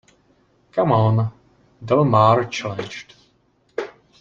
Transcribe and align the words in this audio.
Come 0.71 0.91
on, 0.93 1.31
Del 1.77 2.05
Mar 2.05 2.45
challenged. 2.49 3.13